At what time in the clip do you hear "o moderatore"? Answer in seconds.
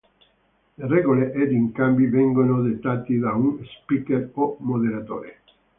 4.33-5.41